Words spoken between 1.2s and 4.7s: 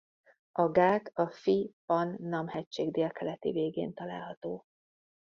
Phi Pan Nam-hegység délkeleti végén található.